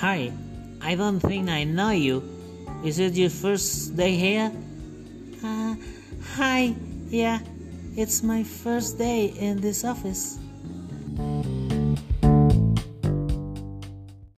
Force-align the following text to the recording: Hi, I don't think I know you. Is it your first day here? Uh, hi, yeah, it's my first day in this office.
Hi, 0.00 0.30
I 0.80 0.94
don't 0.94 1.18
think 1.18 1.48
I 1.48 1.64
know 1.64 1.90
you. 1.90 2.22
Is 2.84 3.00
it 3.00 3.14
your 3.14 3.30
first 3.30 3.96
day 3.96 4.14
here? 4.14 4.52
Uh, 5.42 5.74
hi, 6.36 6.76
yeah, 7.08 7.40
it's 7.96 8.22
my 8.22 8.44
first 8.44 8.96
day 8.96 9.34
in 9.40 9.60
this 9.60 9.84
office. 9.84 10.38